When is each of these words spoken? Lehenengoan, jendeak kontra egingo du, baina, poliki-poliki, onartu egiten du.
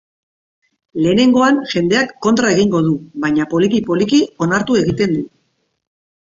Lehenengoan, 1.01 1.59
jendeak 1.73 2.15
kontra 2.27 2.49
egingo 2.55 2.81
du, 2.87 2.95
baina, 3.27 3.47
poliki-poliki, 3.53 4.23
onartu 4.47 4.79
egiten 4.81 5.15
du. 5.21 5.23